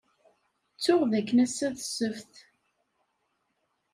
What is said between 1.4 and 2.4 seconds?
ass-a d ssebt.